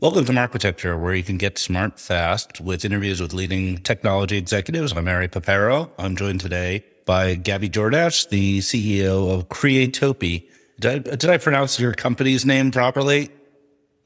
Welcome 0.00 0.24
to 0.26 0.32
Marketecture, 0.32 0.98
where 0.98 1.14
you 1.14 1.22
can 1.22 1.38
get 1.38 1.56
smart 1.56 2.00
fast 2.00 2.60
with 2.60 2.84
interviews 2.84 3.20
with 3.20 3.32
leading 3.32 3.78
technology 3.78 4.36
executives. 4.36 4.92
I'm 4.92 5.06
Ari 5.08 5.28
Paparo. 5.28 5.88
I'm 5.98 6.16
joined 6.16 6.40
today 6.40 6.84
by 7.06 7.36
Gabby 7.36 7.68
Ciordas, 7.68 8.26
the 8.26 8.58
CEO 8.58 9.32
of 9.32 9.48
Creatopy. 9.48 10.48
Did 10.80 11.08
I, 11.08 11.16
did 11.16 11.30
I 11.30 11.38
pronounce 11.38 11.78
your 11.78 11.92
company's 11.94 12.44
name 12.44 12.70
properly? 12.72 13.30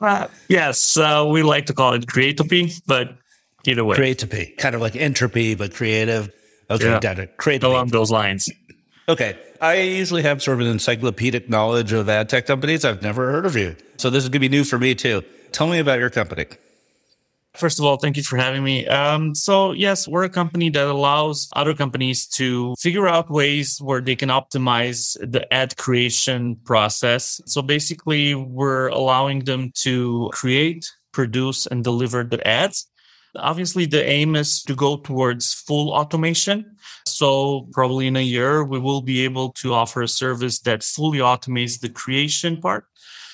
Uh, 0.00 0.28
yes, 0.48 0.96
uh, 0.96 1.26
we 1.28 1.42
like 1.42 1.66
to 1.66 1.72
call 1.74 1.94
it 1.94 2.06
Creatopy, 2.06 2.80
but 2.86 3.16
either 3.66 3.84
way. 3.84 3.96
Creatopy, 3.96 4.56
kind 4.58 4.74
of 4.74 4.80
like 4.82 4.94
entropy, 4.94 5.54
but 5.54 5.74
creative. 5.74 6.30
Okay, 6.70 6.84
Yeah. 6.84 7.00
got 7.00 7.18
it. 7.18 7.36
Creatopy. 7.38 7.64
Along 7.64 7.88
those 7.88 8.10
lines. 8.10 8.46
Okay. 9.08 9.38
I 9.60 9.80
usually 9.80 10.22
have 10.22 10.42
sort 10.42 10.60
of 10.60 10.66
an 10.66 10.70
encyclopedic 10.72 11.48
knowledge 11.48 11.92
of 11.92 12.08
ad 12.08 12.28
tech 12.28 12.46
companies. 12.46 12.84
I've 12.84 13.02
never 13.02 13.32
heard 13.32 13.46
of 13.46 13.56
you. 13.56 13.74
So 13.96 14.10
this 14.10 14.22
is 14.22 14.28
going 14.28 14.34
to 14.42 14.48
be 14.48 14.50
new 14.50 14.62
for 14.64 14.78
me 14.78 14.94
too. 14.94 15.24
Tell 15.52 15.68
me 15.68 15.78
about 15.78 15.98
your 15.98 16.10
company. 16.10 16.46
First 17.54 17.80
of 17.80 17.84
all, 17.84 17.96
thank 17.96 18.16
you 18.16 18.22
for 18.22 18.36
having 18.36 18.62
me. 18.62 18.86
Um, 18.86 19.34
so 19.34 19.72
yes, 19.72 20.06
we're 20.06 20.24
a 20.24 20.28
company 20.28 20.70
that 20.70 20.86
allows 20.86 21.48
other 21.56 21.74
companies 21.74 22.26
to 22.28 22.76
figure 22.78 23.08
out 23.08 23.30
ways 23.30 23.80
where 23.82 24.00
they 24.00 24.14
can 24.14 24.28
optimize 24.28 25.16
the 25.20 25.52
ad 25.52 25.76
creation 25.76 26.56
process. 26.64 27.40
So 27.46 27.62
basically, 27.62 28.34
we're 28.36 28.88
allowing 28.88 29.40
them 29.40 29.72
to 29.76 30.30
create, 30.32 30.88
produce, 31.12 31.66
and 31.66 31.82
deliver 31.82 32.22
the 32.22 32.46
ads. 32.46 32.86
Obviously, 33.34 33.86
the 33.86 34.04
aim 34.04 34.36
is 34.36 34.62
to 34.62 34.74
go 34.74 34.96
towards 34.96 35.54
full 35.54 35.90
automation. 35.90 36.76
So 37.06 37.68
probably 37.72 38.06
in 38.06 38.16
a 38.16 38.22
year, 38.22 38.64
we 38.64 38.78
will 38.78 39.02
be 39.02 39.24
able 39.24 39.52
to 39.54 39.74
offer 39.74 40.02
a 40.02 40.08
service 40.08 40.60
that 40.60 40.82
fully 40.82 41.18
automates 41.18 41.80
the 41.80 41.88
creation 41.88 42.60
part, 42.60 42.86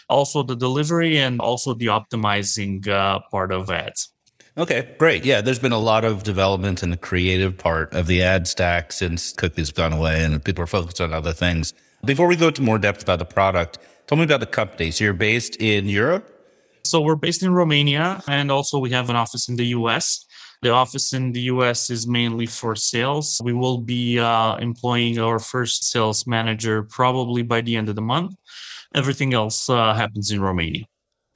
also 0.08 0.42
the 0.42 0.56
delivery, 0.56 1.18
and 1.18 1.40
also 1.40 1.74
the 1.74 1.86
optimizing 1.86 2.86
uh, 2.88 3.20
part 3.30 3.52
of 3.52 3.70
ads. 3.70 4.10
Okay, 4.56 4.94
great. 4.98 5.24
Yeah, 5.24 5.40
there's 5.40 5.58
been 5.58 5.72
a 5.72 5.78
lot 5.78 6.04
of 6.04 6.22
development 6.22 6.84
in 6.84 6.90
the 6.90 6.96
creative 6.96 7.58
part 7.58 7.92
of 7.92 8.06
the 8.06 8.22
ad 8.22 8.46
stack 8.46 8.92
since 8.92 9.32
cookies 9.32 9.72
gone 9.72 9.92
away 9.92 10.22
and 10.22 10.44
people 10.44 10.62
are 10.62 10.68
focused 10.68 11.00
on 11.00 11.12
other 11.12 11.32
things. 11.32 11.74
Before 12.04 12.28
we 12.28 12.36
go 12.36 12.48
into 12.48 12.62
more 12.62 12.78
depth 12.78 13.02
about 13.02 13.18
the 13.18 13.24
product, 13.24 13.78
tell 14.06 14.16
me 14.16 14.22
about 14.22 14.38
the 14.38 14.46
company. 14.46 14.92
So 14.92 15.02
you're 15.02 15.12
based 15.12 15.56
in 15.56 15.88
Europe? 15.88 16.30
So 16.84 17.00
we're 17.00 17.16
based 17.16 17.42
in 17.42 17.52
Romania 17.52 18.22
and 18.28 18.52
also 18.52 18.78
we 18.78 18.90
have 18.90 19.10
an 19.10 19.16
office 19.16 19.48
in 19.48 19.56
the 19.56 19.66
US. 19.78 20.24
The 20.64 20.70
office 20.70 21.12
in 21.12 21.32
the 21.32 21.42
US 21.52 21.90
is 21.90 22.06
mainly 22.06 22.46
for 22.46 22.74
sales. 22.74 23.38
We 23.44 23.52
will 23.52 23.76
be 23.76 24.18
uh, 24.18 24.56
employing 24.56 25.18
our 25.18 25.38
first 25.38 25.84
sales 25.92 26.26
manager 26.26 26.84
probably 26.84 27.42
by 27.42 27.60
the 27.60 27.76
end 27.76 27.90
of 27.90 27.96
the 27.96 28.00
month. 28.00 28.34
Everything 28.94 29.34
else 29.34 29.68
uh, 29.68 29.92
happens 29.92 30.30
in 30.30 30.40
Romania. 30.40 30.86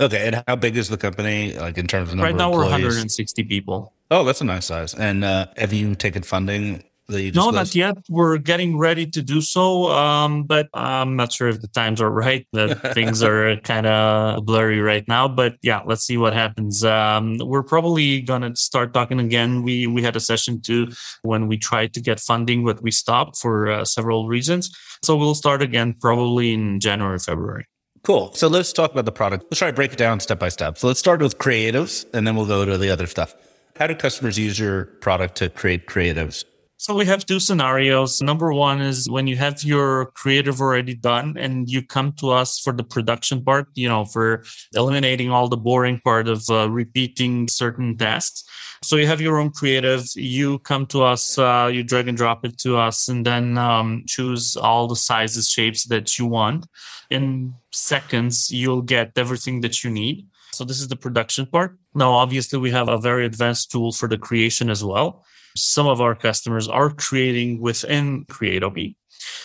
Okay, 0.00 0.28
and 0.28 0.42
how 0.48 0.56
big 0.56 0.78
is 0.78 0.88
the 0.88 0.96
company, 0.96 1.52
like 1.52 1.76
in 1.76 1.86
terms 1.86 2.08
of 2.08 2.14
number 2.16 2.24
Right 2.24 2.34
now 2.34 2.48
of 2.48 2.56
we're 2.56 2.70
160 2.70 3.44
people. 3.44 3.92
Oh, 4.10 4.24
that's 4.24 4.40
a 4.40 4.44
nice 4.44 4.64
size. 4.64 4.94
And 4.94 5.22
uh, 5.22 5.48
have 5.58 5.74
you 5.74 5.94
taken 5.94 6.22
funding 6.22 6.84
No, 7.10 7.50
not 7.50 7.74
yet. 7.74 7.96
We're 8.10 8.36
getting 8.36 8.76
ready 8.76 9.06
to 9.06 9.22
do 9.22 9.40
so, 9.40 9.90
um, 9.90 10.44
but 10.44 10.68
I'm 10.74 11.16
not 11.16 11.32
sure 11.32 11.48
if 11.48 11.60
the 11.62 11.68
times 11.68 12.02
are 12.02 12.10
right. 12.10 12.46
That 12.52 12.92
things 12.94 13.22
are 13.22 13.56
kind 13.60 13.86
of 13.86 14.44
blurry 14.44 14.80
right 14.80 15.06
now. 15.08 15.26
But 15.26 15.56
yeah, 15.62 15.80
let's 15.86 16.04
see 16.04 16.18
what 16.18 16.34
happens. 16.34 16.84
Um, 16.84 17.38
we're 17.38 17.62
probably 17.62 18.20
gonna 18.20 18.54
start 18.56 18.92
talking 18.92 19.20
again. 19.20 19.62
We 19.62 19.86
we 19.86 20.02
had 20.02 20.16
a 20.16 20.20
session 20.20 20.60
too 20.60 20.88
when 21.22 21.48
we 21.48 21.56
tried 21.56 21.94
to 21.94 22.00
get 22.00 22.20
funding, 22.20 22.64
but 22.64 22.82
we 22.82 22.90
stopped 22.90 23.38
for 23.38 23.70
uh, 23.70 23.84
several 23.86 24.28
reasons. 24.28 24.70
So 25.02 25.16
we'll 25.16 25.34
start 25.34 25.62
again 25.62 25.94
probably 25.98 26.52
in 26.52 26.78
January, 26.78 27.18
February. 27.18 27.64
Cool. 28.02 28.32
So 28.34 28.48
let's 28.48 28.72
talk 28.72 28.92
about 28.92 29.06
the 29.06 29.12
product. 29.12 29.44
Let's 29.44 29.58
try 29.58 29.68
to 29.68 29.74
break 29.74 29.92
it 29.92 29.98
down 29.98 30.20
step 30.20 30.38
by 30.38 30.50
step. 30.50 30.78
So 30.78 30.86
let's 30.86 31.00
start 31.00 31.20
with 31.20 31.38
creatives 31.38 32.06
and 32.12 32.26
then 32.26 32.36
we'll 32.36 32.46
go 32.46 32.64
to 32.64 32.78
the 32.78 32.90
other 32.90 33.06
stuff. 33.06 33.34
How 33.76 33.86
do 33.86 33.94
customers 33.94 34.38
use 34.38 34.58
your 34.58 34.86
product 34.86 35.36
to 35.36 35.48
create 35.48 35.86
creatives? 35.86 36.44
So 36.80 36.94
we 36.94 37.06
have 37.06 37.26
two 37.26 37.40
scenarios. 37.40 38.22
Number 38.22 38.52
one 38.52 38.80
is 38.80 39.10
when 39.10 39.26
you 39.26 39.34
have 39.34 39.64
your 39.64 40.12
creative 40.14 40.60
already 40.60 40.94
done 40.94 41.36
and 41.36 41.68
you 41.68 41.82
come 41.82 42.12
to 42.20 42.30
us 42.30 42.60
for 42.60 42.72
the 42.72 42.84
production 42.84 43.42
part, 43.42 43.66
you 43.74 43.88
know, 43.88 44.04
for 44.04 44.44
eliminating 44.74 45.32
all 45.32 45.48
the 45.48 45.56
boring 45.56 45.98
part 45.98 46.28
of 46.28 46.48
uh, 46.48 46.70
repeating 46.70 47.48
certain 47.48 47.96
tasks. 47.96 48.44
So 48.80 48.94
you 48.94 49.08
have 49.08 49.20
your 49.20 49.38
own 49.38 49.50
creative, 49.50 50.04
you 50.14 50.60
come 50.60 50.86
to 50.86 51.02
us, 51.02 51.36
uh, 51.36 51.68
you 51.72 51.82
drag 51.82 52.06
and 52.06 52.16
drop 52.16 52.44
it 52.44 52.58
to 52.58 52.76
us 52.76 53.08
and 53.08 53.26
then 53.26 53.58
um, 53.58 54.04
choose 54.06 54.56
all 54.56 54.86
the 54.86 54.94
sizes, 54.94 55.50
shapes 55.50 55.84
that 55.86 56.16
you 56.16 56.26
want. 56.26 56.68
In 57.10 57.54
seconds, 57.72 58.52
you'll 58.52 58.82
get 58.82 59.18
everything 59.18 59.62
that 59.62 59.82
you 59.82 59.90
need. 59.90 60.28
So 60.52 60.64
this 60.64 60.80
is 60.80 60.88
the 60.88 60.96
production 60.96 61.46
part. 61.46 61.78
Now, 61.94 62.12
obviously, 62.12 62.58
we 62.58 62.70
have 62.70 62.88
a 62.88 62.98
very 62.98 63.26
advanced 63.26 63.70
tool 63.70 63.92
for 63.92 64.08
the 64.08 64.18
creation 64.18 64.70
as 64.70 64.82
well 64.82 65.24
some 65.58 65.86
of 65.86 66.00
our 66.00 66.14
customers 66.14 66.68
are 66.68 66.90
creating 66.90 67.60
within 67.60 68.24
Creatopy. 68.26 68.94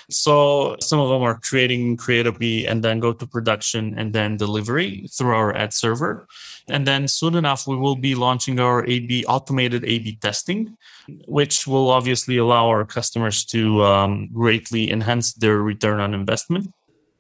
So 0.09 0.75
some 0.79 0.99
of 0.99 1.09
them 1.09 1.23
are 1.23 1.39
creating 1.39 1.97
Creatopy 1.97 2.69
and 2.69 2.83
then 2.83 2.99
go 2.99 3.11
to 3.13 3.25
production 3.25 3.97
and 3.97 4.13
then 4.13 4.37
delivery 4.37 5.07
through 5.11 5.33
our 5.33 5.55
ad 5.55 5.73
server. 5.73 6.27
And 6.69 6.85
then 6.85 7.07
soon 7.07 7.35
enough, 7.35 7.67
we 7.67 7.75
will 7.75 7.95
be 7.95 8.13
launching 8.13 8.59
our 8.59 8.85
AB 8.85 9.25
automated 9.25 9.83
AB 9.83 10.17
testing, 10.17 10.77
which 11.27 11.65
will 11.65 11.89
obviously 11.89 12.37
allow 12.37 12.67
our 12.67 12.85
customers 12.85 13.43
to 13.45 13.83
um, 13.83 14.29
greatly 14.31 14.91
enhance 14.91 15.33
their 15.33 15.57
return 15.61 15.99
on 15.99 16.13
investment. 16.13 16.71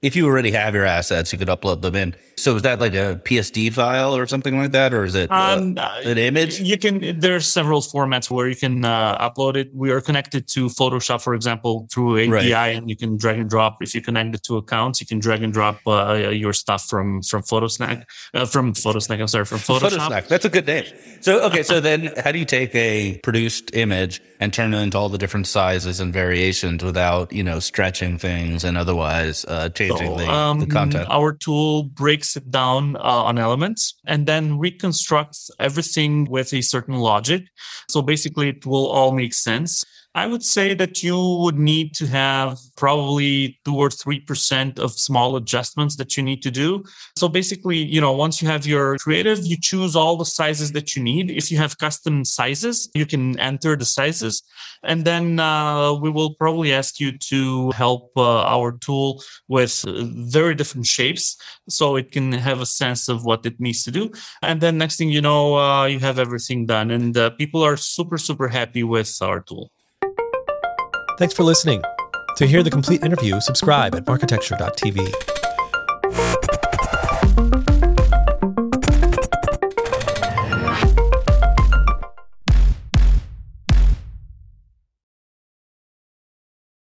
If 0.03 0.15
you 0.17 0.27
already 0.27 0.51
have 0.51 0.75
your 0.75 0.83
assets, 0.85 1.31
you 1.31 1.39
could 1.39 1.47
upload 1.47 1.81
them 1.81 1.95
in. 1.95 2.13
So 2.35 2.55
is 2.57 2.63
that 2.63 2.79
like 2.81 2.93
a 2.93 3.21
PSD 3.23 3.71
file 3.71 4.13
or 4.15 4.27
something 4.27 4.57
like 4.57 4.71
that? 4.73 4.93
Or 4.93 5.05
is 5.05 5.15
it 5.15 5.31
uh, 5.31 5.55
Um, 5.57 5.77
an 6.03 6.17
image? 6.17 6.59
You 6.59 6.77
can. 6.77 7.19
There's 7.19 7.47
several 7.47 7.79
formats 7.81 8.29
where 8.29 8.47
you 8.49 8.55
can 8.55 8.83
uh, 8.83 9.17
upload 9.29 9.55
it. 9.55 9.69
We 9.73 9.91
are 9.91 10.01
connected 10.01 10.47
to 10.49 10.65
Photoshop, 10.67 11.21
for 11.21 11.33
example, 11.35 11.87
through 11.91 12.17
API, 12.19 12.51
Right. 12.51 12.75
and 12.75 12.89
you 12.89 12.97
can 12.97 13.15
drag 13.17 13.39
and 13.39 13.49
drop. 13.49 13.77
If 13.81 13.95
you 13.95 14.01
connect 14.01 14.35
it 14.35 14.43
to 14.43 14.57
accounts, 14.57 14.99
you 14.99 15.07
can 15.07 15.19
drag 15.19 15.41
and 15.41 15.53
drop 15.53 15.79
uh, 15.87 16.15
your 16.33 16.53
stuff 16.53 16.85
from 16.89 17.21
from 17.21 17.41
Photosnack, 17.43 18.03
uh, 18.33 18.45
from 18.45 18.73
Photosnack. 18.73 19.21
I'm 19.21 19.27
sorry, 19.27 19.45
from 19.45 19.59
Photoshop. 19.59 19.91
Photosnack. 20.09 20.27
That's 20.27 20.43
a 20.45 20.49
good 20.49 20.67
name. 20.67 20.85
So, 21.21 21.39
okay. 21.45 21.63
So 21.63 21.79
then 21.79 22.11
how 22.23 22.31
do 22.33 22.39
you 22.39 22.45
take 22.45 22.75
a 22.75 23.19
produced 23.23 23.73
image 23.73 24.21
and 24.41 24.51
turn 24.51 24.73
it 24.73 24.79
into 24.81 24.97
all 24.97 25.07
the 25.07 25.17
different 25.17 25.47
sizes 25.47 26.01
and 26.01 26.11
variations 26.11 26.83
without, 26.83 27.31
you 27.31 27.43
know, 27.43 27.59
stretching 27.59 28.17
things 28.17 28.65
and 28.65 28.77
otherwise 28.77 29.45
uh, 29.47 29.69
changing 29.99 30.17
the, 30.17 30.31
um, 30.31 30.59
the 30.59 30.67
content? 30.67 31.07
Our 31.09 31.33
tool 31.33 31.83
breaks 31.83 32.35
it 32.35 32.49
down 32.51 32.95
uh, 32.95 32.99
on 32.99 33.37
elements 33.37 33.95
and 34.05 34.25
then 34.25 34.59
reconstructs 34.59 35.51
everything 35.59 36.25
with 36.29 36.53
a 36.53 36.61
certain 36.61 36.95
logic. 36.95 37.43
So 37.89 38.01
basically, 38.01 38.49
it 38.49 38.65
will 38.65 38.87
all 38.87 39.11
make 39.11 39.33
sense. 39.33 39.83
I 40.15 40.27
would 40.27 40.43
say 40.43 40.75
that 40.75 41.01
you 41.01 41.17
would 41.41 41.57
need 41.57 41.95
to 41.95 42.05
have 42.05 42.59
probably 42.77 43.59
two 43.65 43.75
or 43.75 43.89
three 43.89 44.19
percent 44.19 44.77
of 44.77 44.91
small 44.91 45.35
adjustments 45.37 45.95
that 45.95 46.15
you 46.15 46.21
need 46.21 46.43
to 46.43 46.51
do. 46.51 46.83
So 47.15 47.27
basically, 47.27 47.77
you 47.77 47.99
know, 47.99 48.11
once 48.11 48.39
you 48.39 48.47
have 48.47 48.67
your 48.67 48.97
creative, 48.97 49.43
you 49.43 49.57
choose 49.59 49.95
all 49.95 50.15
the 50.15 50.25
sizes 50.25 50.71
that 50.73 50.95
you 50.95 51.01
need. 51.01 51.31
If 51.31 51.49
you 51.51 51.57
have 51.57 51.79
custom 51.79 52.25
sizes, 52.25 52.91
you 52.93 53.07
can 53.07 53.39
enter 53.39 53.75
the 53.75 53.85
sizes, 53.85 54.43
and 54.83 55.03
then 55.03 55.39
uh, 55.39 55.93
we 55.93 56.11
will 56.11 56.35
probably 56.35 56.73
ask 56.73 56.99
you 56.99 57.17
to 57.17 57.71
help 57.71 58.11
uh, 58.15 58.43
our 58.43 58.73
tool 58.73 59.23
with 59.47 59.83
uh, 59.87 60.05
very 60.29 60.53
different 60.53 60.85
shapes, 60.85 61.37
so 61.69 61.95
it 61.95 62.11
can 62.11 62.31
have 62.33 62.61
a 62.61 62.67
sense 62.67 63.09
of 63.09 63.25
what 63.25 63.47
it 63.47 63.59
needs 63.59 63.83
to 63.83 63.91
do. 63.91 64.11
And 64.43 64.61
then 64.61 64.77
next 64.77 64.97
thing 64.97 65.09
you 65.09 65.21
know, 65.21 65.57
uh, 65.57 65.85
you 65.85 65.97
have 65.99 66.19
everything 66.19 66.67
done, 66.67 66.91
and 66.91 67.17
uh, 67.17 67.31
people 67.31 67.63
are 67.63 67.77
super 67.77 68.19
super 68.19 68.47
happy 68.47 68.83
with 68.83 69.17
our 69.19 69.39
tool. 69.41 69.71
Thanks 71.17 71.33
for 71.33 71.43
listening. 71.43 71.83
To 72.37 72.47
hear 72.47 72.63
the 72.63 72.71
complete 72.71 73.03
interview, 73.03 73.39
subscribe 73.39 73.93
at 73.95 74.07
marketecture.tv. 74.07 75.42